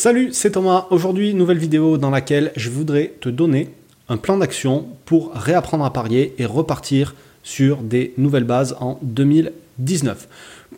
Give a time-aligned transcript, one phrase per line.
[0.00, 0.86] Salut, c'est Thomas.
[0.90, 3.70] Aujourd'hui, nouvelle vidéo dans laquelle je voudrais te donner
[4.08, 10.28] un plan d'action pour réapprendre à parier et repartir sur des nouvelles bases en 2019.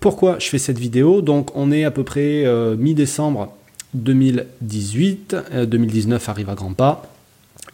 [0.00, 1.20] Pourquoi je fais cette vidéo?
[1.20, 3.52] Donc, on est à peu près euh, mi-décembre
[3.92, 5.36] 2018.
[5.66, 7.10] 2019 euh, arrive à grands pas.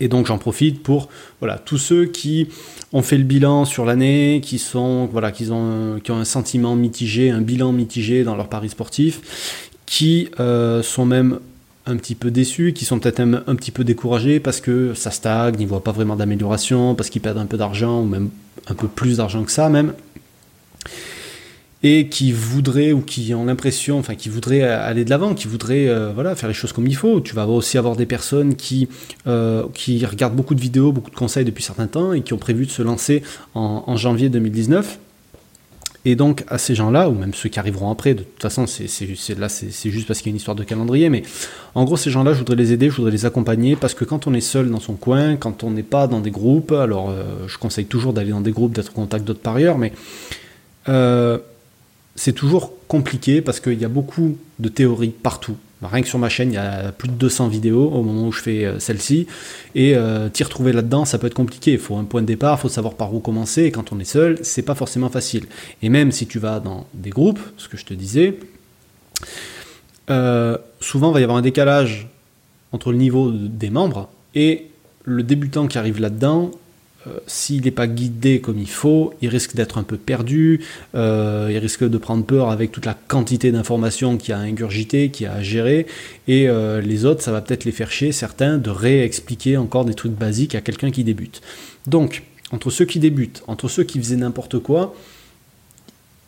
[0.01, 1.09] Et donc j'en profite pour
[1.41, 2.49] voilà tous ceux qui
[2.93, 6.77] ont fait le bilan sur l'année, qui sont voilà qui ont qui ont un sentiment
[6.77, 11.39] mitigé, un bilan mitigé dans leur paris sportif, qui euh, sont même
[11.87, 15.55] un petit peu déçus, qui sont peut-être un, petit peu découragés parce que ça stagne,
[15.59, 18.31] ils ne voient pas vraiment d'amélioration, parce qu'ils perdent un peu d'argent, ou même
[18.67, 19.95] un peu plus d'argent que ça même,
[21.85, 25.87] et qui voudraient, ou qui ont l'impression, enfin qui voudraient aller de l'avant, qui voudraient
[25.87, 27.21] euh, voilà, faire les choses comme il faut.
[27.21, 28.89] Tu vas aussi avoir des personnes qui,
[29.29, 32.39] euh, qui regardent beaucoup de vidéos, beaucoup de conseils depuis certains temps, et qui ont
[32.39, 33.23] prévu de se lancer
[33.55, 34.99] en janvier 2019
[36.09, 38.87] et donc, à ces gens-là, ou même ceux qui arriveront après, de toute façon, c'est,
[39.37, 41.25] là, c'est, juste parce qu'il y a une histoire de calendrier, mais
[41.75, 44.29] en gros, ces gens-là, je voudrais les aider, je voudrais les accompagner, parce que quand
[44.29, 47.49] on est seul dans son coin, quand on n'est pas dans des groupes, alors euh,
[47.49, 49.93] je conseille toujours d'aller dans des groupes, d'être en contact d'autres parieurs, mais
[50.89, 51.39] euh,
[52.15, 55.57] c'est toujours compliqué parce qu'il y a beaucoup de théories partout.
[55.83, 58.33] Rien que sur ma chaîne, il y a plus de 200 vidéos au moment où
[58.33, 59.27] je fais euh, celle-ci.
[59.75, 61.73] Et euh, t'y retrouver là-dedans, ça peut être compliqué.
[61.73, 63.65] Il faut un point de départ, il faut savoir par où commencer.
[63.65, 65.45] Et quand on est seul, c'est pas forcément facile.
[65.83, 68.39] Et même si tu vas dans des groupes, ce que je te disais,
[70.09, 72.09] euh, souvent il va y avoir un décalage
[72.73, 74.69] entre le niveau des membres et
[75.05, 76.53] le débutant qui arrive là-dedans
[77.27, 80.61] s'il n'est pas guidé comme il faut, il risque d'être un peu perdu,
[80.95, 85.11] euh, il risque de prendre peur avec toute la quantité d'informations qu'il a à ingurgiter,
[85.11, 85.87] qu'il a à gérer,
[86.27, 89.95] et euh, les autres, ça va peut-être les faire chier, certains, de réexpliquer encore des
[89.95, 91.43] trucs basiques à quelqu'un qui débute.
[91.87, 94.95] Donc, entre ceux qui débutent, entre ceux qui faisaient n'importe quoi,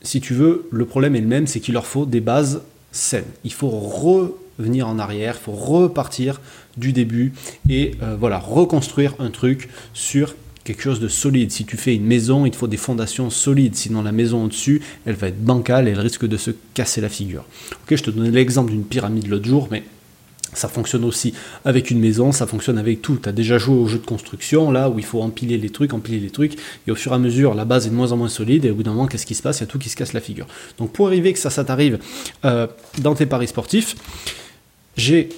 [0.03, 3.25] si tu veux, le problème est le même, c'est qu'il leur faut des bases saines.
[3.45, 6.41] Il faut revenir en arrière, il faut repartir
[6.77, 7.33] du début
[7.69, 10.35] et voilà, reconstruire un truc sur
[10.69, 11.51] quelque chose de solide.
[11.51, 14.83] Si tu fais une maison, il te faut des fondations solides, sinon la maison au-dessus,
[15.07, 17.47] elle va être bancale et elle risque de se casser la figure.
[17.73, 19.83] Ok, je te donnais l'exemple d'une pyramide l'autre jour, mais
[20.53, 21.33] ça fonctionne aussi
[21.65, 23.17] avec une maison, ça fonctionne avec tout.
[23.17, 25.95] Tu as déjà joué au jeu de construction, là où il faut empiler les trucs,
[25.95, 28.19] empiler les trucs, et au fur et à mesure, la base est de moins en
[28.19, 29.59] moins solide, et au bout d'un moment, qu'est-ce qui se passe?
[29.59, 30.47] Il y a tout qui se casse la figure.
[30.77, 31.99] Donc pour arriver que ça, ça t'arrive
[32.45, 32.67] euh,
[32.99, 33.97] dans tes paris sportifs,
[34.99, 35.31] j'ai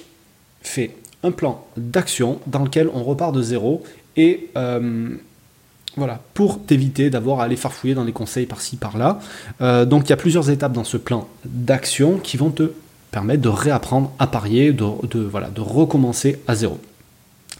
[0.61, 0.91] fait
[1.23, 3.83] un plan d'action dans lequel on repart de zéro
[4.17, 5.15] et euh,
[5.97, 9.19] voilà, pour t'éviter d'avoir à aller farfouiller dans les conseils par-ci, par-là.
[9.61, 12.71] Euh, donc il y a plusieurs étapes dans ce plan d'action qui vont te
[13.11, 16.79] permettre de réapprendre à parier, de, voilà, de recommencer à zéro.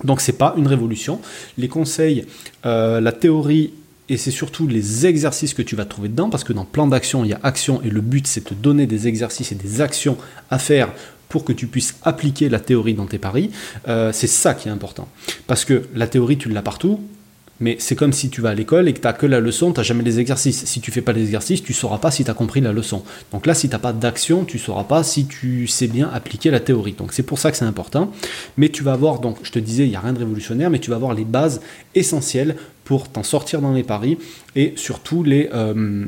[0.05, 1.19] Donc c'est pas une révolution.
[1.57, 2.25] Les conseils,
[2.65, 3.73] euh, la théorie
[4.11, 7.23] et c'est surtout les exercices que tu vas trouver dedans, parce que dans plan d'action,
[7.23, 9.79] il y a action, et le but, c'est de te donner des exercices et des
[9.79, 10.17] actions
[10.49, 10.89] à faire
[11.29, 13.51] pour que tu puisses appliquer la théorie dans tes paris.
[13.87, 15.07] Euh, c'est ça qui est important.
[15.47, 16.99] Parce que la théorie, tu l'as partout,
[17.61, 19.71] mais c'est comme si tu vas à l'école et que tu n'as que la leçon,
[19.71, 20.65] tu n'as jamais les exercices.
[20.65, 22.73] Si tu fais pas les exercices, tu ne sauras pas si tu as compris la
[22.73, 23.03] leçon.
[23.31, 26.09] Donc là, si tu n'as pas d'action, tu ne sauras pas si tu sais bien
[26.11, 26.93] appliquer la théorie.
[26.93, 28.11] Donc c'est pour ça que c'est important.
[28.57, 30.79] Mais tu vas avoir, donc je te disais, il n'y a rien de révolutionnaire, mais
[30.79, 31.61] tu vas avoir les bases
[31.95, 34.17] essentielles pour t'en sortir dans les paris
[34.55, 35.49] et surtout les...
[35.53, 36.05] Euh,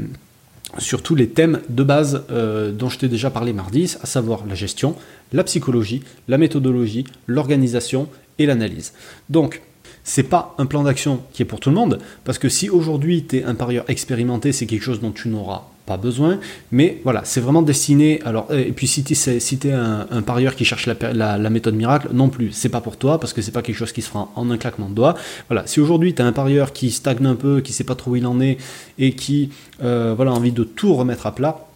[0.80, 4.44] sur tous les thèmes de base euh, dont je t'ai déjà parlé mardi, à savoir
[4.48, 4.96] la gestion,
[5.32, 8.08] la psychologie, la méthodologie, l'organisation
[8.40, 8.94] et l'analyse.
[9.30, 9.62] Donc,
[10.04, 13.26] c'est pas un plan d'action qui est pour tout le monde, parce que si aujourd'hui
[13.26, 16.40] tu es un parieur expérimenté, c'est quelque chose dont tu n'auras pas besoin,
[16.72, 18.22] mais voilà, c'est vraiment destiné.
[18.24, 22.52] Alors, et puis si tu es, un, parieur qui cherche la, méthode miracle, non plus,
[22.52, 24.58] c'est pas pour toi parce que c'est pas quelque chose qui se fera en un
[24.58, 25.16] claquement de doigts.
[25.50, 28.12] Voilà, si aujourd'hui tu as un parieur qui stagne un peu, qui sait pas trop
[28.12, 28.58] où il en est
[28.98, 29.50] et qui
[29.84, 31.68] euh, voilà, a envie de tout remettre à plat,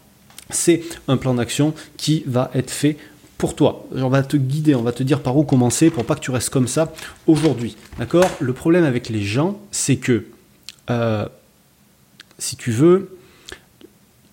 [0.50, 2.98] c'est un plan d'action qui va être fait
[3.38, 3.86] pour toi.
[3.96, 6.32] On va te guider, on va te dire par où commencer pour pas que tu
[6.32, 6.94] restes comme ça
[7.28, 7.76] aujourd'hui.
[8.00, 8.30] D'accord?
[8.40, 10.26] Le problème avec les gens, c'est que
[10.90, 11.26] euh,
[12.40, 13.18] si tu veux,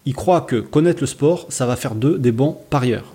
[0.06, 3.14] ils croient que connaître le sport, ça va faire d'eux des bons parieurs.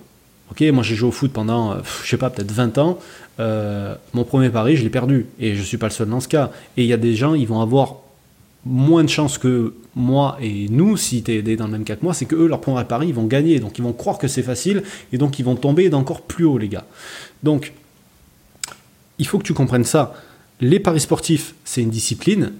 [0.50, 2.98] Ok, moi j'ai joué au foot pendant, je euh, je sais pas, peut-être 20 ans.
[3.38, 5.26] Euh, mon premier pari, je l'ai perdu.
[5.38, 6.50] Et je suis pas le seul dans ce cas.
[6.76, 7.96] Et il y a des gens, ils vont avoir
[8.64, 12.04] moins de chances que moi et nous, si tu es dans le même cas que
[12.04, 13.60] moi, c'est que eux, leur premier pari, ils vont gagner.
[13.60, 14.82] Donc ils vont croire que c'est facile.
[15.12, 16.86] Et donc ils vont tomber d'encore plus haut, les gars.
[17.42, 17.72] Donc,
[19.18, 20.14] il faut que tu comprennes ça.
[20.60, 22.52] Les paris sportifs, c'est une discipline.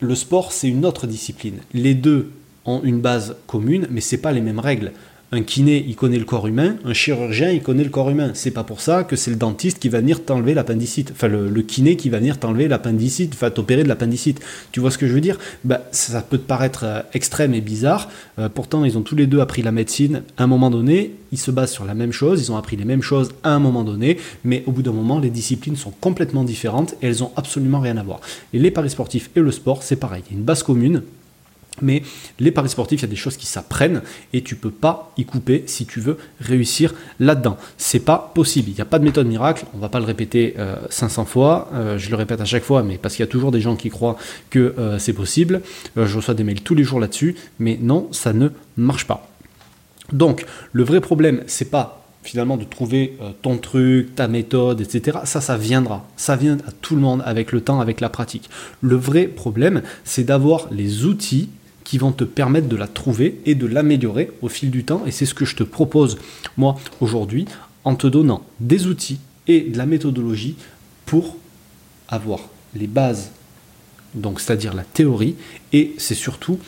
[0.00, 1.58] Le sport, c'est une autre discipline.
[1.72, 2.30] Les deux
[2.64, 4.92] ont une base commune, mais c'est pas les mêmes règles.
[5.32, 8.30] Un kiné, il connaît le corps humain, un chirurgien, il connaît le corps humain.
[8.34, 11.62] C'est pas pour ça que c'est le dentiste qui va venir t'enlever l'appendicite, enfin le,
[11.62, 14.40] kiné qui va venir t'enlever l'appendicite, enfin t'opérer de l'appendicite.
[14.70, 15.36] Tu vois ce que je veux dire?
[15.64, 18.08] Bah, ça, peut te paraître euh, extrême et bizarre,
[18.38, 20.22] euh, pourtant ils ont tous les deux appris la médecine.
[20.36, 22.84] À un moment donné, ils se basent sur la même chose, ils ont appris les
[22.84, 26.44] mêmes choses à un moment donné, mais au bout d'un moment, les disciplines sont complètement
[26.44, 28.20] différentes et elles ont absolument rien à voir.
[28.52, 31.02] Et les paris sportifs et le sport, c'est pareil, il y a une base commune,
[31.82, 32.02] mais
[32.38, 34.02] les paris sportifs, il y a des choses qui s'apprennent
[34.32, 37.56] et tu peux pas y couper si tu veux réussir là-dedans.
[37.76, 38.70] C'est pas possible.
[38.70, 39.64] Il n'y a pas de méthode miracle.
[39.74, 40.54] On va pas le répéter
[40.90, 41.70] 500 euh, fois.
[41.74, 43.76] Euh, je le répète à chaque fois, mais parce qu'il y a toujours des gens
[43.76, 44.16] qui croient
[44.50, 45.62] que euh, c'est possible.
[45.96, 49.28] je reçois des mails tous les jours là-dessus, mais non, ça ne marche pas.
[50.12, 55.18] Donc, le vrai problème, c'est pas finalement de trouver ton truc, ta méthode, etc.
[55.24, 56.04] Ça, ça viendra.
[56.16, 58.50] Ça vient à tout le monde avec le temps, avec la pratique.
[58.80, 61.50] Le vrai problème, c'est d'avoir les outils
[61.86, 65.04] qui vont te permettre de la trouver et de l'améliorer au fil du temps.
[65.06, 66.18] Et c'est ce que je te propose,
[66.56, 67.46] moi, aujourd'hui,
[67.84, 70.56] en te donnant des outils et de la méthodologie
[71.06, 71.36] pour
[72.08, 72.40] avoir
[72.74, 73.30] les bases,
[74.14, 75.36] donc c'est-à-dire la théorie,
[75.72, 76.58] et c'est surtout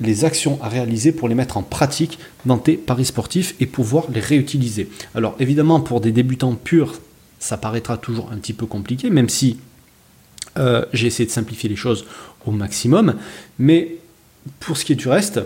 [0.00, 4.10] les actions à réaliser pour les mettre en pratique dans tes paris sportifs et pouvoir
[4.12, 4.90] les réutiliser.
[5.14, 7.00] Alors évidemment, pour des débutants purs,
[7.38, 9.58] ça paraîtra toujours un petit peu compliqué, même si
[10.58, 12.06] euh, j'ai essayé de simplifier les choses
[12.44, 13.14] au maximum,
[13.60, 13.98] mais
[14.60, 15.40] pour ce qui est du reste,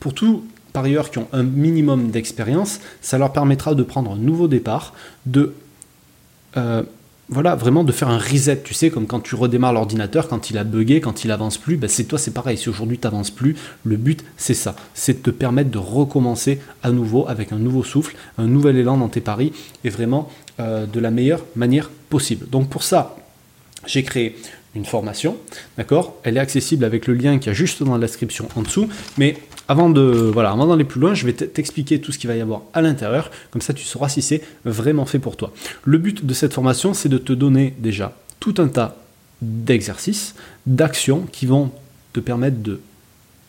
[0.00, 4.48] pour tous parieurs qui ont un minimum d'expérience, ça leur permettra de prendre un nouveau
[4.48, 4.92] départ,
[5.24, 5.54] de
[6.56, 6.82] euh,
[7.28, 10.58] voilà, vraiment de faire un reset, tu sais, comme quand tu redémarres l'ordinateur, quand il
[10.58, 12.58] a bugué, quand il avance plus, ben c'est toi, c'est pareil.
[12.58, 16.60] Si aujourd'hui tu n'avances plus, le but c'est ça, c'est de te permettre de recommencer
[16.82, 19.52] à nouveau avec un nouveau souffle, un nouvel élan dans tes paris
[19.84, 20.28] et vraiment
[20.60, 22.46] euh, de la meilleure manière possible.
[22.50, 23.16] Donc pour ça,
[23.86, 24.36] j'ai créé
[24.74, 25.36] une formation,
[25.76, 26.16] d'accord?
[26.22, 28.88] Elle est accessible avec le lien qui est juste dans la description en dessous,
[29.18, 29.36] mais
[29.68, 32.40] avant de voilà, avant d'aller plus loin, je vais t'expliquer tout ce qu'il va y
[32.40, 35.52] avoir à l'intérieur, comme ça tu sauras si c'est vraiment fait pour toi.
[35.84, 38.96] Le but de cette formation, c'est de te donner déjà tout un tas
[39.40, 40.34] d'exercices,
[40.66, 41.70] d'actions qui vont
[42.12, 42.80] te permettre de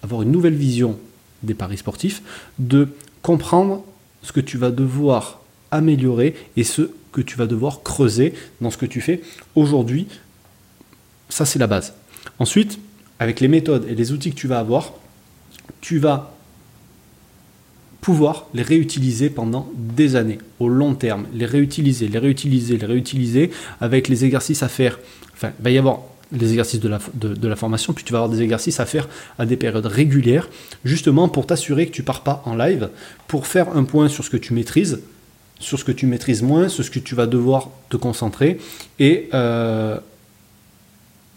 [0.03, 0.97] avoir une nouvelle vision
[1.43, 2.21] des paris sportifs,
[2.59, 2.89] de
[3.21, 3.83] comprendre
[4.21, 8.77] ce que tu vas devoir améliorer et ce que tu vas devoir creuser dans ce
[8.77, 9.21] que tu fais
[9.55, 10.07] aujourd'hui
[11.35, 11.91] ça, c'est la base.
[12.39, 12.79] Ensuite,
[13.19, 14.93] avec les méthodes et les outils que tu vas avoir,
[15.81, 16.33] tu vas
[17.99, 23.51] pouvoir les réutiliser pendant des années, au long terme, les réutiliser, les réutiliser, les réutiliser,
[23.81, 24.97] avec les exercices à faire.
[25.33, 25.99] Enfin, il va y avoir
[26.31, 29.57] les exercices de la, formation, puis tu vas avoir des exercices à faire à des
[29.57, 30.47] périodes régulières,
[30.85, 32.87] justement pour t'assurer que tu pars pas en live,
[33.27, 35.01] pour faire un point sur ce que tu maîtrises,
[35.59, 38.57] sur ce que tu maîtrises moins, sur ce que tu vas devoir te concentrer,
[38.99, 39.97] et euh,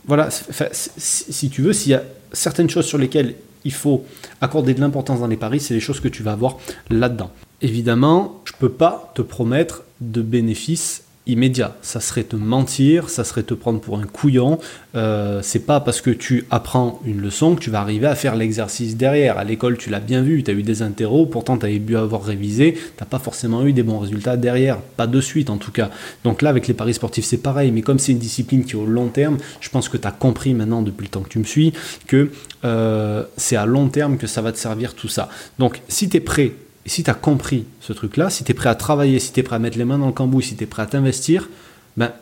[0.08, 2.02] voilà, si tu veux, s'il y a
[2.32, 3.34] certaines choses sur lesquelles
[3.64, 4.04] il faut
[4.40, 6.56] accorder de l'importance dans les paris, c'est les choses que tu vas avoir
[6.90, 7.30] là-dedans.
[7.60, 11.76] Évidemment, je ne peux pas te promettre de bénéfices immédiat.
[11.82, 14.58] Ça serait te mentir, ça serait te prendre pour un couillon.
[14.96, 18.34] Euh, c'est pas parce que tu apprends une leçon que tu vas arriver à faire
[18.34, 19.38] l'exercice derrière.
[19.38, 21.96] À l'école, tu l'as bien vu, tu as eu des interros, pourtant tu avais dû
[21.96, 25.72] avoir révisé, tu pas forcément eu des bons résultats derrière, pas de suite en tout
[25.72, 25.90] cas.
[26.24, 28.76] Donc là, avec les paris sportifs, c'est pareil, mais comme c'est une discipline qui est
[28.76, 31.38] au long terme, je pense que tu as compris maintenant depuis le temps que tu
[31.38, 31.72] me suis
[32.06, 32.30] que
[32.64, 35.28] euh, c'est à long terme que ça va te servir tout ça.
[35.58, 36.52] Donc si tu es prêt
[36.88, 39.40] et si tu as compris ce truc-là, si tu es prêt à travailler, si tu
[39.40, 41.50] es prêt à mettre les mains dans le cambouis, si tu es prêt à t'investir,
[41.98, 42.12] ben,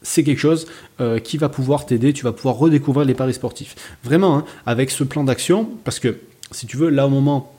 [0.00, 0.68] c'est quelque chose
[1.00, 3.74] euh, qui va pouvoir t'aider, tu vas pouvoir redécouvrir les paris sportifs.
[4.04, 6.18] Vraiment, hein, avec ce plan d'action, parce que
[6.52, 7.52] si tu veux, là au moment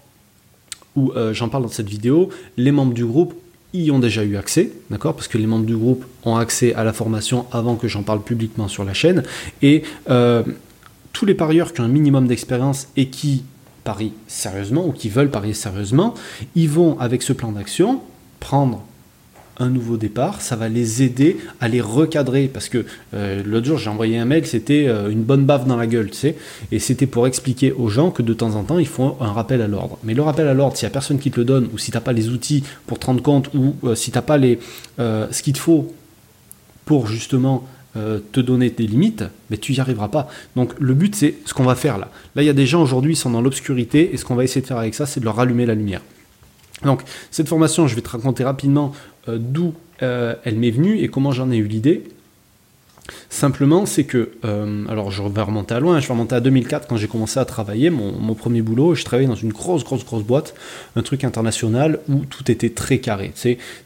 [0.96, 3.34] où euh, j'en parle dans cette vidéo, les membres du groupe
[3.74, 5.16] y ont déjà eu accès, d'accord?
[5.16, 8.24] Parce que les membres du groupe ont accès à la formation avant que j'en parle
[8.24, 9.24] publiquement sur la chaîne.
[9.62, 10.44] Et euh,
[11.12, 13.44] tous les parieurs qui ont un minimum d'expérience et qui
[14.28, 16.14] sérieusement ou qui veulent parier sérieusement,
[16.56, 18.02] ils vont avec ce plan d'action
[18.40, 18.84] prendre
[19.60, 22.48] un nouveau départ, ça va les aider à les recadrer.
[22.48, 25.76] Parce que euh, l'autre jour j'ai envoyé un mail, c'était euh, une bonne baffe dans
[25.76, 26.36] la gueule, tu sais,
[26.72, 29.62] et c'était pour expliquer aux gens que de temps en temps ils font un rappel
[29.62, 29.98] à l'ordre.
[30.04, 31.92] Mais le rappel à l'ordre, s'il n'y a personne qui te le donne ou si
[31.92, 34.38] tu n'as pas les outils pour te rendre compte ou euh, si tu n'as pas
[34.38, 34.60] les,
[34.98, 35.94] ce qu'il te faut
[36.86, 37.68] pour justement
[37.98, 40.30] euh, te donner des limites, mais tu n'y arriveras pas.
[40.56, 42.10] Donc le but, c'est ce qu'on va faire là.
[42.36, 44.44] Là, il y a des gens aujourd'hui, qui sont dans l'obscurité, et ce qu'on va
[44.44, 46.02] essayer de faire avec ça, c'est de leur rallumer la lumière.
[46.84, 48.94] Donc cette formation, je vais te raconter rapidement
[49.28, 52.04] euh, d'où euh, elle m'est venue et comment j'en ai eu l'idée.
[53.30, 56.88] Simplement, c'est que, euh, alors je vais remonter à loin, je vais remonter à 2004
[56.88, 60.24] quand j'ai commencé à travailler, mon, premier boulot, je travaillais dans une grosse, grosse, grosse
[60.24, 60.54] boîte,
[60.96, 63.32] un truc international où tout était très carré.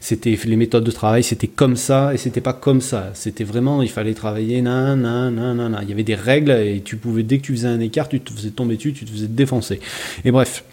[0.00, 3.10] C'était les méthodes de travail, c'était comme ça et c'était pas comme ça.
[3.14, 6.82] C'était vraiment, il fallait travailler, nan, nan, nan, nan, Il y avait des règles et
[6.84, 9.10] tu pouvais, dès que tu faisais un écart, tu te faisais tomber dessus, tu te
[9.10, 9.80] faisais défoncer.
[10.24, 10.64] Et bref,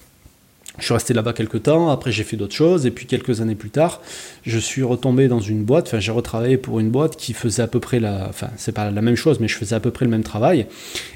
[0.77, 3.55] Je suis resté là-bas quelques temps, après j'ai fait d'autres choses, et puis quelques années
[3.55, 4.01] plus tard,
[4.43, 7.67] je suis retombé dans une boîte, enfin j'ai retravaillé pour une boîte qui faisait à
[7.67, 8.27] peu près la...
[8.29, 10.67] Enfin, c'est pas la même chose, mais je faisais à peu près le même travail,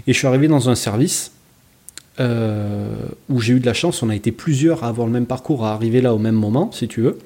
[0.07, 1.31] et je suis arrivé dans un service
[2.19, 2.87] euh,
[3.29, 5.65] où j'ai eu de la chance, on a été plusieurs à avoir le même parcours,
[5.65, 7.17] à arriver là au même moment, si tu veux.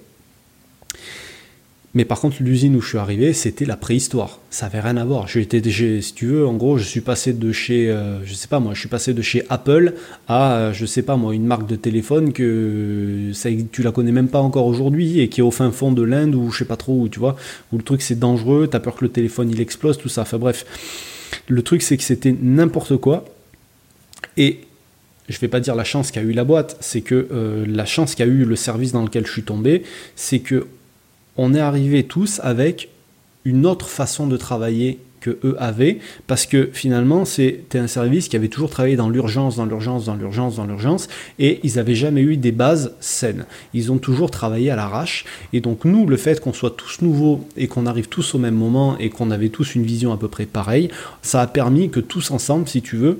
[1.96, 4.40] Mais par contre, l'usine où je suis arrivé, c'était la préhistoire.
[4.52, 5.28] Ça avait rien à voir.
[5.28, 8.76] Si tu veux, en gros, je suis passé de chez, euh, je sais pas moi,
[8.76, 9.96] je suis passé de chez Apple
[10.28, 14.12] à, euh, je sais pas moi, une marque de téléphone que ça, tu la connais
[14.12, 16.66] même pas encore aujourd'hui et qui est au fin fond de l'Inde ou je sais
[16.66, 17.36] pas trop où, tu vois,
[17.74, 20.22] où le truc c'est dangereux, t'as peur que le téléphone il explose, tout ça.
[20.22, 20.66] Enfin bref,
[21.48, 23.26] le truc c'est que c'était n'importe quoi.
[24.38, 24.60] Et
[25.28, 28.14] je vais pas dire la chance qu'a eu la boîte, c'est que euh, la chance
[28.14, 29.84] qu'a eu le service dans lequel je suis tombé,
[30.16, 30.68] c'est que
[31.42, 32.90] on est arrivés tous avec
[33.46, 38.36] une autre façon de travailler que eux avaient, parce que finalement c'était un service qui
[38.36, 41.08] avait toujours travaillé dans l'urgence, dans l'urgence, dans l'urgence, dans l'urgence,
[41.40, 43.46] et ils n'avaient jamais eu des bases saines.
[43.74, 47.48] Ils ont toujours travaillé à l'arrache, et donc nous, le fait qu'on soit tous nouveaux
[47.56, 50.28] et qu'on arrive tous au même moment et qu'on avait tous une vision à peu
[50.28, 50.90] près pareille,
[51.22, 53.18] ça a permis que tous ensemble, si tu veux,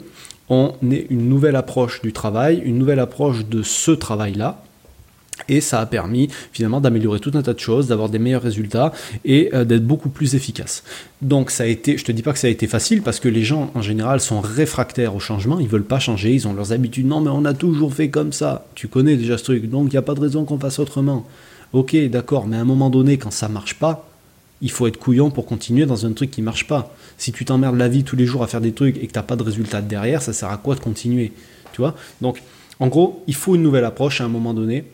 [0.50, 4.64] on ait une nouvelle approche du travail, une nouvelle approche de ce travail-là,
[5.48, 8.92] et ça a permis finalement d'améliorer tout un tas de choses, d'avoir des meilleurs résultats
[9.26, 10.84] et euh, d'être beaucoup plus efficace.
[11.22, 13.30] Donc ça a été, je te dis pas que ça a été facile parce que
[13.30, 16.74] les gens en général sont réfractaires au changement, ils veulent pas changer, ils ont leurs
[16.74, 17.08] habitudes.
[17.08, 18.68] Non mais on a toujours fait comme ça.
[18.76, 21.26] Tu connais déjà ce truc, donc il n'y a pas de raison qu'on fasse autrement.
[21.72, 24.10] Ok, d'accord, mais à un moment donné, quand ça marche pas,
[24.62, 26.94] il faut être couillon pour continuer dans un truc qui marche pas.
[27.18, 29.20] Si tu t'emmerdes la vie tous les jours à faire des trucs et que tu
[29.20, 31.32] n'as pas de résultat derrière, ça sert à quoi de continuer?
[31.72, 31.96] Tu vois?
[32.22, 32.42] Donc,
[32.80, 34.86] en gros, il faut une nouvelle approche à un moment donné.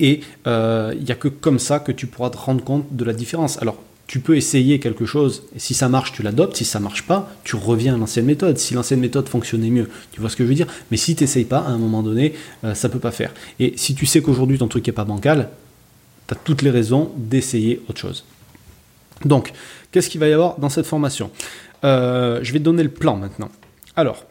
[0.00, 3.04] Et euh, il n'y a que comme ça que tu pourras te rendre compte de
[3.04, 3.60] la différence.
[3.62, 6.56] Alors, tu peux essayer quelque chose, et si ça marche, tu l'adoptes.
[6.56, 8.58] Si ça marche pas, tu reviens à l'ancienne méthode.
[8.58, 10.66] Si l'ancienne méthode fonctionnait mieux, tu vois ce que je veux dire?
[10.90, 12.34] Mais si tu n'essayes pas, à un moment donné,
[12.64, 13.32] euh, ça peut pas faire.
[13.60, 15.48] Et si tu sais qu'aujourd'hui ton truc n'est pas bancal,
[16.28, 18.24] tu as toutes les raisons d'essayer autre chose.
[19.24, 19.52] Donc,
[19.90, 21.30] qu'est-ce qu'il va y avoir dans cette formation?
[21.84, 23.48] Euh, Je vais te donner le plan maintenant.
[23.96, 24.26] Alors,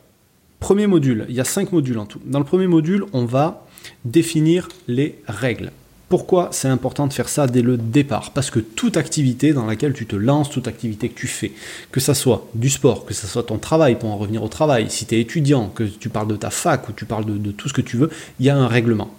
[0.60, 2.20] premier module, il y a cinq modules en tout.
[2.26, 3.66] Dans le premier module, on va
[4.06, 5.72] définir les règles.
[6.10, 8.32] Pourquoi c'est important de faire ça dès le départ?
[8.32, 11.52] Parce que toute activité dans laquelle tu te lances, toute activité que tu fais,
[11.92, 14.92] que ça soit du sport, que ça soit ton travail pour en revenir au travail,
[14.92, 17.68] si tu es étudiant, que tu parles de ta fac ou tu parles de, tout
[17.68, 19.12] ce que tu veux, il y a un règlement.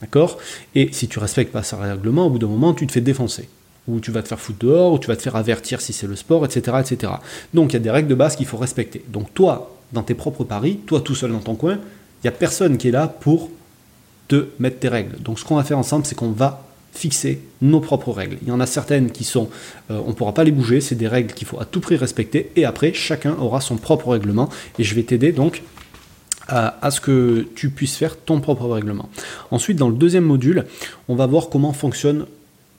[0.00, 0.38] D'accord?
[0.76, 3.48] Et si tu respectes pas ce règlement, au bout d'un moment, tu te fais défoncer
[3.88, 6.06] ou tu vas te faire foutre dehors, ou tu vas te faire avertir si c'est
[6.06, 7.12] le sport, etc., etc.
[7.54, 9.04] Donc il y a des règles de base qu'il faut respecter.
[9.08, 12.32] Donc toi, dans tes propres paris, toi tout seul dans ton coin, il n'y a
[12.32, 13.50] personne qui est là pour
[14.28, 15.16] te mettre tes règles.
[15.22, 18.38] Donc ce qu'on va faire ensemble, c'est qu'on va fixer nos propres règles.
[18.42, 19.48] Il y en a certaines qui sont,
[19.90, 21.96] euh, on ne pourra pas les bouger, c'est des règles qu'il faut à tout prix
[21.96, 25.62] respecter, et après, chacun aura son propre règlement, et je vais t'aider donc
[26.48, 29.10] à, à, ce que tu puisses faire ton propre règlement.
[29.50, 30.64] Ensuite, dans le deuxième module,
[31.08, 32.26] on va voir comment fonctionne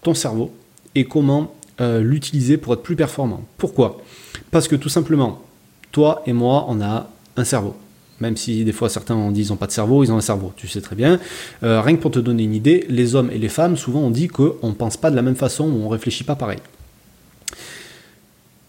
[0.01, 0.51] ton cerveau,
[0.95, 3.45] et comment euh, l'utiliser pour être plus performant.
[3.57, 4.01] Pourquoi?
[4.49, 5.43] Parce que tout simplement,
[5.91, 7.75] toi et moi, on a un cerveau.
[8.19, 10.21] Même si des fois certains ont dit qu'ils n'ont pas de cerveau, ils ont un
[10.21, 11.19] cerveau, tu sais très bien.
[11.63, 14.09] Euh, rien que pour te donner une idée, les hommes et les femmes, souvent on
[14.09, 16.59] dit qu'on ne pense pas de la même façon ou on ne réfléchit pas pareil.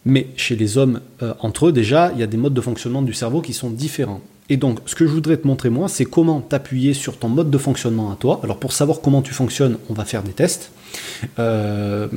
[0.05, 3.03] Mais chez les hommes, euh, entre eux, déjà, il y a des modes de fonctionnement
[3.03, 4.21] du cerveau qui sont différents.
[4.51, 7.51] Et donc, ce que je voudrais te montrer, moi, c'est comment t'appuyer sur ton mode
[7.51, 8.41] de fonctionnement à toi.
[8.43, 10.71] Alors, pour savoir comment tu fonctionnes, on va faire des tests.
[11.39, 12.09] Euh,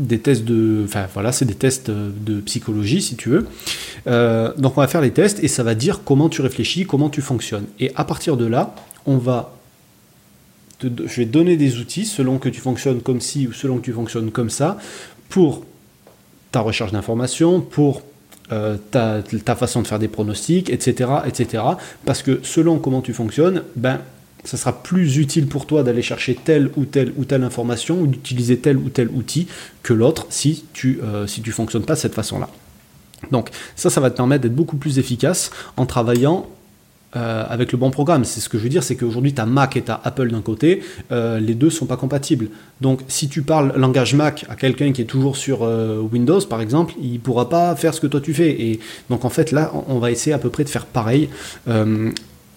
[0.00, 0.82] des tests de.
[0.84, 3.46] Enfin, voilà, c'est des tests de psychologie, si tu veux.
[4.08, 7.08] Euh, donc, on va faire les tests et ça va dire comment tu réfléchis, comment
[7.08, 7.66] tu fonctionnes.
[7.78, 8.74] Et à partir de là,
[9.06, 9.52] on va.
[10.82, 13.84] Je vais te donner des outils selon que tu fonctionnes comme ci ou selon que
[13.84, 14.76] tu fonctionnes comme ça
[15.30, 15.64] pour
[16.52, 18.02] ta recherche d'informations, pour
[18.52, 19.22] euh, ta,
[19.56, 21.62] façon de faire des pronostics, etc., etc.
[22.04, 24.00] Parce que selon comment tu fonctionnes, ben,
[24.44, 28.06] ça sera plus utile pour toi d'aller chercher telle ou telle ou telle information ou
[28.06, 29.48] d'utiliser tel ou tel outil
[29.82, 32.48] que l'autre si tu euh, fonctionnes pas de cette façon-là.
[33.32, 36.46] Donc ça, ça va te permettre d'être beaucoup plus efficace en travaillant
[37.14, 38.24] euh, avec le bon programme.
[38.24, 40.30] C'est ce que je veux dire, c'est qu'aujourd'hui, tu as Mac et tu as Apple
[40.30, 40.82] d'un côté,
[41.12, 42.48] euh, les deux sont pas compatibles.
[42.80, 46.60] Donc, si tu parles langage Mac à quelqu'un qui est toujours sur euh, Windows, par
[46.60, 48.50] exemple, il pourra pas faire ce que toi tu fais.
[48.60, 51.28] Et donc, en fait, là, on va essayer à peu près de faire pareil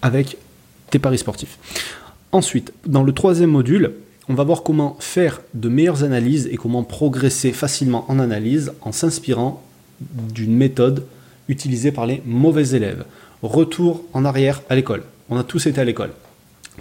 [0.02, 0.36] avec
[0.90, 1.58] tes paris sportifs.
[2.32, 3.92] Ensuite, dans le troisième module,
[4.28, 8.92] on va voir comment faire de meilleures analyses et comment progresser facilement en analyse en
[8.92, 9.62] s'inspirant
[10.34, 11.04] d'une méthode
[11.48, 13.04] utilisée par les mauvais élèves
[13.42, 15.02] retour en arrière à l'école.
[15.28, 16.10] On a tous été à l'école.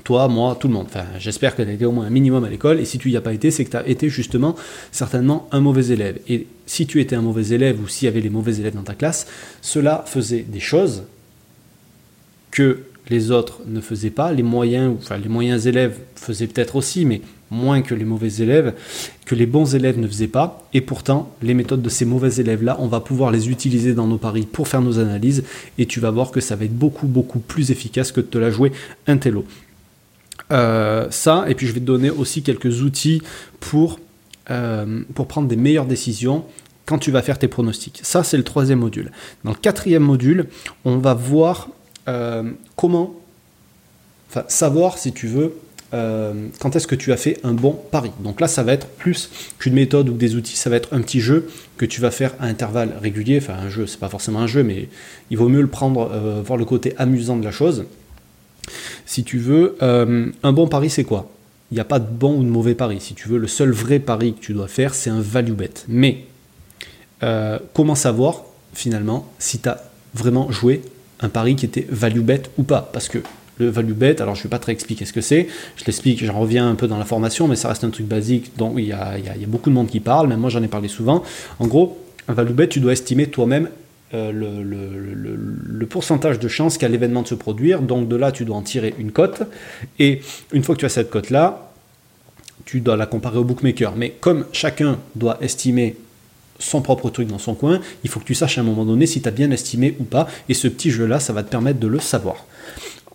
[0.04, 0.88] Toi, moi, tout le monde.
[0.88, 2.80] Enfin, j'espère que tu as été au moins un minimum à l'école.
[2.80, 4.56] Et si tu n'y as pas été, c'est que tu as été justement
[4.92, 6.20] certainement un mauvais élève.
[6.28, 8.84] Et si tu étais un mauvais élève ou s'il y avait les mauvais élèves dans
[8.84, 9.28] ta classe,
[9.62, 11.04] cela faisait des choses
[12.51, 17.06] que les autres ne faisaient pas, les moyens, enfin les moyens élèves faisaient peut-être aussi,
[17.06, 18.74] mais moins que les mauvais élèves,
[19.25, 20.68] que les bons élèves ne faisaient pas.
[20.74, 24.18] Et pourtant, les méthodes de ces mauvais élèves-là, on va pouvoir les utiliser dans nos
[24.18, 25.44] paris pour faire nos analyses.
[25.77, 28.38] Et tu vas voir que ça va être beaucoup, beaucoup plus efficace que de te
[28.38, 28.72] la jouer
[29.08, 29.46] un télo.
[30.51, 33.22] Euh, ça, et puis je vais te donner aussi quelques outils
[33.60, 34.00] pour,
[34.50, 36.46] euh, pour prendre des meilleures décisions
[36.86, 38.00] quand tu vas faire tes pronostics.
[38.01, 39.12] Ça, c'est le troisième module.
[39.44, 40.48] Dans le quatrième module,
[40.86, 41.70] on va voir
[42.08, 43.13] euh, comment,
[44.29, 45.53] enfin, savoir si tu veux,
[45.91, 48.12] quand est-ce que tu as fait un bon pari?
[48.19, 51.01] Donc là, ça va être plus qu'une méthode ou des outils, ça va être un
[51.01, 53.39] petit jeu que tu vas faire à intervalles réguliers.
[53.41, 54.89] Enfin, un jeu, c'est pas forcément un jeu, mais
[55.31, 56.10] il vaut mieux le prendre,
[56.46, 57.86] voir le côté amusant de la chose
[59.05, 61.29] si tu veux, euh, un bon pari, c'est quoi?
[61.72, 63.00] Il n'y a pas de bon ou de mauvais pari.
[63.00, 65.72] Si tu veux, le seul vrai pari que tu dois faire, c'est un value bet.
[65.88, 66.25] Mais
[67.24, 68.43] euh, comment savoir,
[68.74, 70.81] finalement, si tu as vraiment joué
[71.22, 72.89] un pari qui était value bet ou pas?
[72.93, 73.19] Parce que
[73.60, 76.24] le value bet, alors je ne vais pas très expliquer ce que c'est, je l'explique,
[76.25, 78.86] j'en reviens un peu dans la formation, mais ça reste un truc basique dont il
[78.86, 81.24] y a, beaucoup de monde qui parle, même moi j'en ai parlé souvent.
[81.60, 81.98] En gros,
[82.28, 83.70] un value bet, tu dois estimer toi-même
[84.13, 87.82] euh, le, pourcentage de chance qu'a l'événement de se produire.
[87.82, 89.42] Donc de là, tu dois en tirer une cote.
[89.98, 91.72] Et une fois que tu as cette cote-là,
[92.66, 93.96] tu dois la comparer au bookmaker.
[93.96, 95.96] Mais comme chacun doit estimer
[96.60, 99.08] son propre truc dans son coin, il faut que tu saches à un moment donné
[99.08, 100.28] si tu as bien estimé ou pas.
[100.48, 102.46] Et ce petit jeu-là, ça va te permettre de le savoir.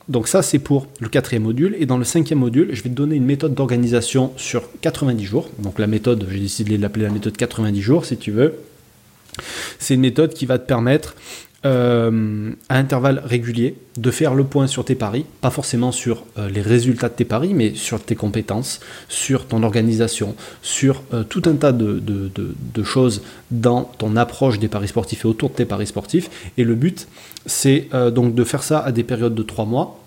[0.09, 1.77] Donc ça, c'est pour le quatrième module.
[1.79, 5.49] Et dans le cinquième module, je vais te donner une méthode d'organisation sur 90 jours.
[5.59, 8.55] Donc la méthode, j'ai décidé de l'appeler la méthode 90 jours, si tu veux.
[9.79, 11.15] C'est une méthode qui va te permettre
[11.67, 16.51] euh, à intervalles réguliers de faire le point sur tes paris, pas forcément sur euh,
[16.51, 21.41] les résultats de tes paris, mais sur tes compétences, sur ton organisation, sur euh, tout
[21.47, 22.03] un tas de,
[22.85, 26.29] choses dans ton approche des paris sportifs et autour de tes paris sportifs.
[26.59, 27.09] Et le but,
[27.47, 30.01] c'est donc de faire ça à des périodes de 3 mois.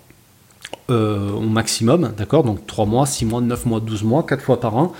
[0.88, 2.44] au maximum, d'accord?
[2.44, 4.92] Donc 3 mois, 6 mois, 9 mois, 12 mois, 4 fois par an,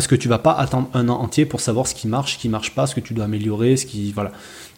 [0.00, 2.38] parce que tu vas pas attendre un an entier pour savoir ce qui marche, ce
[2.38, 4.32] qui marche pas, ce que tu dois améliorer, ce qui voilà.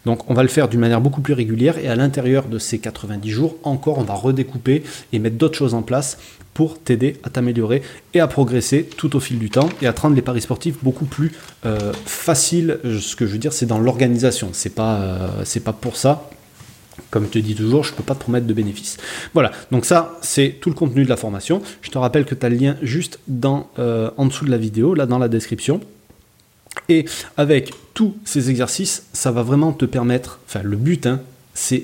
[0.05, 2.77] Donc on va le faire d'une manière beaucoup plus régulière et à l'intérieur de ces
[2.77, 6.17] 90 jours, encore on va redécouper et mettre d'autres choses en place
[6.53, 10.13] pour t'aider à t'améliorer et à progresser tout au fil du temps et à rendre
[10.13, 11.31] les paris sportifs beaucoup plus
[11.65, 12.79] euh, faciles.
[12.83, 14.49] Ce que je veux dire, c'est dans l'organisation.
[14.51, 16.29] C'est pas, euh, c'est pas pour ça
[17.09, 18.97] comme je te dis toujours, je ne peux pas te promettre de bénéfices.
[19.33, 21.61] Voilà, donc ça, c'est tout le contenu de la formation.
[21.81, 23.19] Je te rappelle que tu as le lien juste
[23.79, 25.81] euh, en dessous de la vidéo, là dans la description.
[26.89, 27.05] Et
[27.37, 31.21] avec tous ces exercices, ça va vraiment te permettre, enfin le but, hein,
[31.53, 31.83] c'est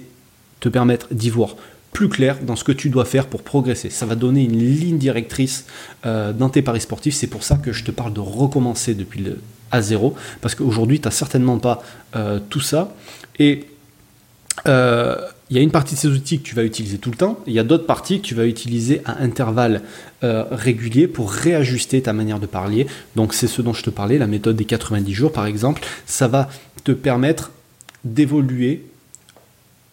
[0.60, 1.56] te permettre d'y voir
[1.94, 3.90] plus clair dans ce que tu dois faire pour progresser.
[3.90, 5.66] Ça va donner une ligne directrice
[6.06, 7.16] euh, dans tes paris sportifs.
[7.16, 9.38] C'est pour ça que je te parle de recommencer depuis le
[9.72, 11.84] à zéro, parce qu'aujourd'hui, tu n'as certainement pas
[12.16, 12.96] euh, tout ça.
[13.38, 13.68] Et
[14.68, 15.16] euh,
[15.50, 17.40] il y a une partie de ces outils que tu vas utiliser tout le temps,
[17.48, 19.82] il y a d'autres parties que tu vas utiliser à intervalles
[20.24, 22.86] euh, réguliers pour réajuster ta manière de parler.
[23.16, 26.28] Donc c'est ce dont je te parlais, la méthode des 90 jours par exemple, ça
[26.28, 26.50] va
[26.84, 27.52] te permettre
[28.04, 28.84] d'évoluer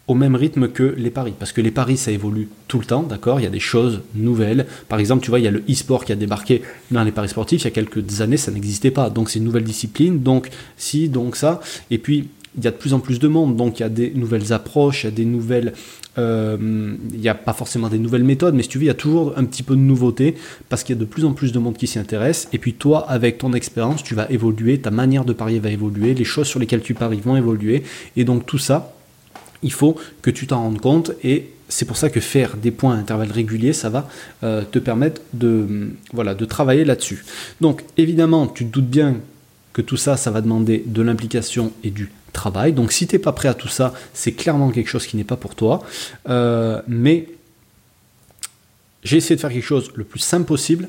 [0.09, 1.35] au même rythme que les paris.
[1.37, 3.41] Parce que les paris, ça évolue tout le temps, d'accord?
[3.41, 4.67] Il y a des choses nouvelles.
[4.89, 7.29] Par exemple, tu vois, il y a le e-sport qui a débarqué dans les paris
[7.29, 7.63] sportifs.
[7.63, 9.11] Il y a quelques années, ça n'existait pas.
[9.11, 10.23] Donc, c'est une nouvelle discipline.
[10.23, 11.61] Donc, si, donc ça.
[11.91, 13.89] Et puis, il y a de plus en plus de monde, donc il y a
[13.89, 15.73] des nouvelles approches, il y a des nouvelles...
[16.19, 16.57] Euh,
[17.13, 18.95] il n'y a pas forcément des nouvelles méthodes, mais si tu veux, il y a
[18.95, 20.35] toujours un petit peu de nouveauté,
[20.71, 22.73] parce qu'il y a de plus en plus de monde qui s'y intéresse, et puis
[22.73, 26.47] toi, avec ton expérience, tu vas évoluer, ta manière de parier va évoluer, les choses
[26.47, 27.83] sur lesquelles tu paries vont évoluer,
[28.17, 28.95] et donc tout ça,
[29.63, 32.95] il faut que tu t'en rendes compte, et c'est pour ça que faire des points
[32.95, 34.09] à intervalles réguliers, ça va
[34.43, 37.25] euh, te permettre de, de travailler là-dessus.
[37.61, 39.17] Donc évidemment, tu te doutes bien
[39.77, 42.73] que tout ça, ça va demander de l'implication et du travail.
[42.73, 45.25] Donc si tu n'es pas prêt à tout ça, c'est clairement quelque chose qui n'est
[45.25, 45.85] pas pour toi.
[46.31, 47.29] Euh, mais
[49.05, 50.89] j'ai essayé de faire quelque chose le plus simple possible.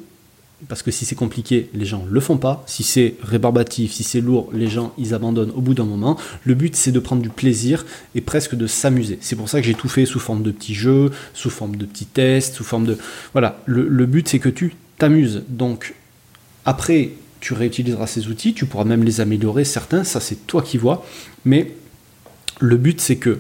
[0.70, 2.64] Parce que si c'est compliqué, les gens ne le font pas.
[2.66, 6.18] Si c'est rébarbatif, si c'est lourd, les gens ils abandonnent au bout d'un moment.
[6.46, 9.20] Le but c'est de prendre du plaisir et presque de s'amuser.
[9.20, 11.86] C'est pour ça que j'ai tout fait sous forme de petits jeux, sous forme de
[11.86, 12.98] petits tests, sous forme de
[13.34, 13.60] voilà.
[13.66, 15.44] Le but c'est que tu t'amuses.
[15.50, 15.94] Donc
[16.64, 20.78] après, tu réutiliseras ces outils, tu pourras même les améliorer, certains, ça c'est toi qui
[20.78, 21.06] vois,
[21.46, 21.74] mais
[22.60, 23.40] le but c'est que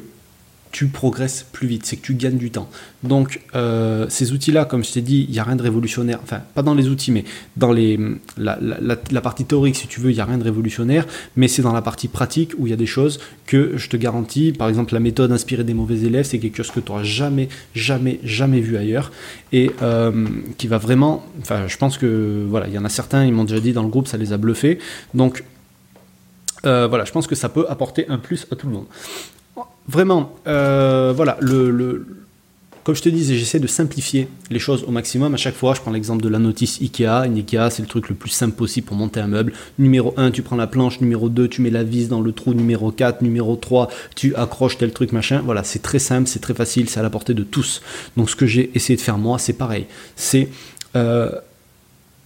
[0.71, 2.69] tu progresses plus vite, c'est que tu gagnes du temps.
[3.03, 6.41] Donc euh, ces outils-là, comme je t'ai dit, il n'y a rien de révolutionnaire, enfin
[6.55, 7.23] pas dans les outils, mais
[7.55, 7.99] dans les,
[8.37, 11.73] la, partie théorique, si tu veux, il n'y a rien de révolutionnaire, mais c'est dans
[11.73, 14.93] la partie pratique où il y a des choses que je te garantis, par exemple
[14.93, 18.59] la méthode inspirée des mauvais élèves, c'est quelque chose que tu n'auras jamais, jamais, jamais
[18.59, 19.11] vu ailleurs,
[19.51, 20.27] et euh,
[20.57, 23.45] qui va vraiment, enfin je pense que, voilà, il y en a certains, ils m'ont
[23.45, 24.79] déjà dit dans le groupe, ça les a bluffés,
[25.13, 25.43] donc
[26.65, 28.85] euh, voilà, je pense que ça peut apporter un plus à tout le monde.
[29.87, 32.05] Vraiment, euh, voilà, le,
[32.87, 35.33] comme je te disais, j'essaie de simplifier les choses au maximum.
[35.33, 37.25] À chaque fois, je prends l'exemple de la notice IKEA.
[37.25, 39.51] Une IKEA, c'est le truc le plus simple possible pour monter un meuble.
[39.77, 41.01] Numéro 1, tu prends la planche.
[41.01, 42.53] Numéro 2, tu mets la vis dans le trou.
[42.53, 45.41] Numéro 4, numéro 3, tu accroches tel truc, machin.
[45.43, 47.81] Voilà, c'est très simple, c'est très facile, c'est à la portée de tous.
[48.15, 49.85] Donc, ce que j'ai essayé de faire moi, c'est pareil.
[50.15, 50.47] C'est
[50.95, 51.29] euh,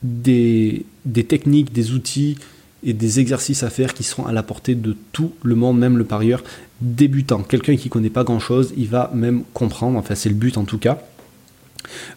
[0.04, 2.38] des, des techniques, des outils
[2.84, 5.98] et des exercices à faire qui seront à la portée de tout le monde, même
[5.98, 6.44] le parieur
[6.82, 7.44] débutant.
[7.44, 10.66] Quelqu'un qui ne connaît pas grand-chose, il va même comprendre, enfin c'est le but en
[10.66, 11.00] tout cas.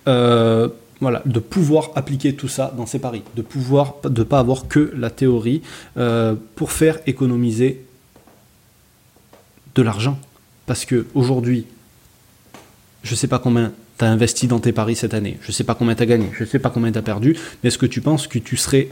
[0.09, 0.69] Euh,
[1.01, 4.93] voilà, de pouvoir appliquer tout ça dans ses paris, de pouvoir de pas avoir que
[4.97, 5.63] la théorie
[5.97, 7.85] euh, pour faire économiser
[9.75, 10.19] de l'argent.
[10.67, 11.67] Parce que aujourd'hui,
[13.03, 15.75] je sais pas combien tu as investi dans tes paris cette année, je sais pas
[15.75, 18.01] combien tu as gagné, je sais pas combien tu as perdu, mais est-ce que tu
[18.01, 18.89] penses que tu serais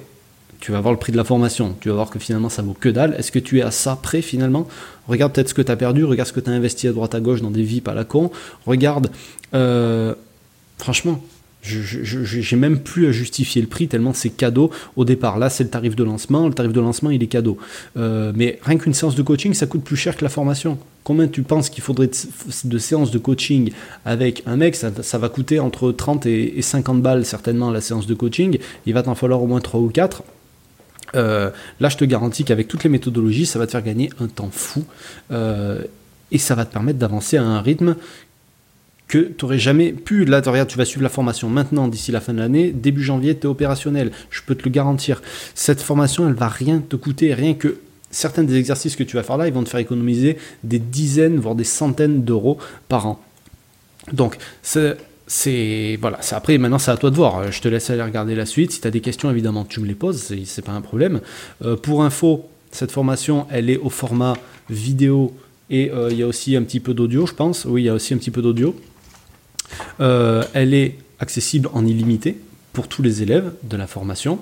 [0.62, 2.77] tu vas voir le prix de la formation, tu vas voir que finalement ça vaut
[2.79, 3.16] que dalle.
[3.18, 4.68] Est-ce que tu es à ça près finalement?
[5.09, 7.16] Regarde peut-être ce que tu as perdu, regarde ce que tu as investi à droite
[7.16, 8.31] à gauche dans des VIP à la con.
[8.64, 9.11] Regarde,
[9.55, 10.14] euh,
[10.79, 11.20] franchement,
[11.62, 15.40] j'ai même plus à justifier le prix tellement c'est cadeau au départ.
[15.40, 16.46] Là, c'est le tarif de lancement.
[16.46, 17.59] Le tarif de lancement, il est cadeau.
[17.96, 20.79] Euh, mais rien qu'une séance de coaching, ça coûte plus cher que la formation.
[21.03, 22.09] Combien tu penses qu'il faudrait
[22.64, 23.72] de, séances de coaching
[24.05, 24.77] avec un mec?
[24.77, 28.59] Ça, va coûter entre 30 et, et 50 balles certainement la séance de coaching.
[28.87, 30.22] Il va t'en falloir au moins 3 ou 4.
[31.14, 34.27] Euh, là, je te garantis qu'avec toutes les méthodologies, ça va te faire gagner un
[34.27, 34.85] temps fou
[35.31, 35.83] euh,
[36.31, 37.96] et ça va te permettre d'avancer à un rythme
[39.09, 40.25] que tu n'aurais jamais pu.
[40.25, 42.70] Là, tu vas suivre la formation maintenant, d'ici la fin de l'année.
[42.70, 44.11] Début janvier, tu es opérationnel.
[44.31, 45.20] Je peux te le garantir.
[45.55, 47.79] Cette formation, elle va rien te coûter, rien que
[48.11, 51.38] certains des exercices que tu vas faire là, ils vont te faire économiser des dizaines,
[51.38, 53.20] voire des centaines d'euros par an.
[54.12, 54.96] Donc, c'est
[55.35, 57.51] c'est voilà, après maintenant c'est à toi de voir.
[57.51, 58.71] Je te laisse aller regarder la suite.
[58.71, 61.23] Si tu as des questions, évidemment, tu me les poses, c'est, pas un problème.
[61.64, 64.35] Euh, pour info, cette formation, elle est au format
[64.68, 65.35] vidéo
[65.71, 67.64] et euh, il y a aussi un petit peu d'audio, je pense.
[67.64, 68.79] Oui, il y a aussi un petit peu d'audio.
[70.01, 72.37] Euh, elle est accessible en illimité
[72.75, 74.38] pour tous les élèves de la formation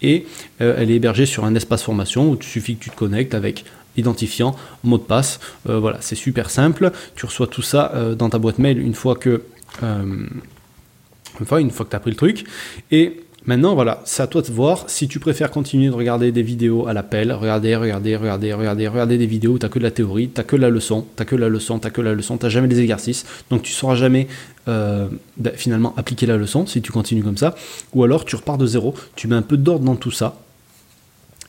[0.00, 0.26] et
[0.58, 3.64] elle est hébergée sur un espace formation où il suffit que tu te connectes avec
[3.96, 5.38] identifiant, mot de passe.
[5.66, 6.90] voilà, c'est super simple.
[7.14, 9.42] Tu reçois tout ça dans ta boîte mail une fois que
[9.80, 12.44] enfin, une fois que tu as pris le truc.
[12.90, 16.42] Et maintenant, voilà, c'est à toi de voir si tu préfères continuer de regarder des
[16.42, 19.90] vidéos à l'appel, regarder, regarder, regarder, regarder, regarder des vidéos où tu que de la
[19.90, 22.68] théorie, tu que la leçon, tu que la leçon, tu que la leçon, tu jamais
[22.68, 24.28] des exercices, donc tu sauras jamais
[24.68, 27.54] euh, bah, finalement appliquer la leçon si tu continues comme ça,
[27.94, 30.38] ou alors tu repars de zéro, tu mets un peu d'ordre dans tout ça,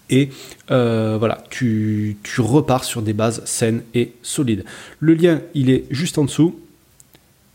[0.10, 0.30] et
[0.72, 4.66] euh, voilà, tu repars sur des bases saines et solides.
[5.00, 6.60] Le lien, il est juste en dessous.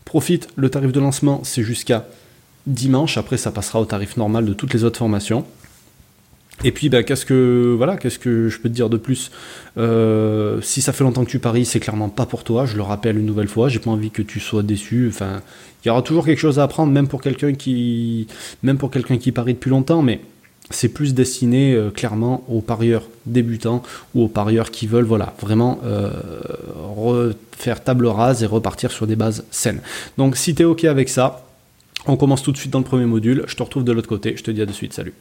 [0.09, 2.07] Profite, le tarif de lancement, c'est jusqu'à
[2.65, 3.19] dimanche.
[3.19, 5.45] Après, ça passera au tarif normal de toutes les autres formations.
[6.63, 9.29] Et puis, bah, qu'est-ce que voilà, qu'est-ce que je peux te dire de plus?
[9.77, 12.65] Euh, Si ça fait longtemps que tu paries, c'est clairement pas pour toi.
[12.65, 13.69] Je le rappelle une nouvelle fois.
[13.69, 15.09] J'ai pas envie que tu sois déçu.
[15.09, 15.43] Enfin,
[15.85, 18.25] il y aura toujours quelque chose à apprendre, même pour quelqu'un qui,
[18.63, 20.01] même pour quelqu'un qui parie depuis longtemps.
[20.01, 20.21] Mais
[20.69, 25.79] c'est plus destiné euh, clairement aux parieurs débutants ou aux parieurs qui veulent voilà, vraiment
[25.83, 26.11] euh,
[26.95, 29.81] refaire table rase et repartir sur des bases saines.
[30.17, 31.45] Donc si tu es OK avec ça,
[32.05, 33.43] on commence tout de suite dans le premier module.
[33.47, 34.35] Je te retrouve de l'autre côté.
[34.37, 34.93] Je te dis à de suite.
[34.93, 35.13] Salut.